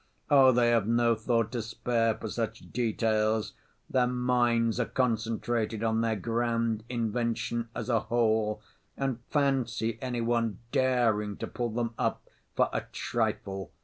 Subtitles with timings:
[0.31, 3.53] Oh, they have no thought to spare for such details,
[3.87, 8.63] their minds are concentrated on their grand invention as a whole,
[8.97, 13.71] and fancy any one daring to pull them up for a trifle!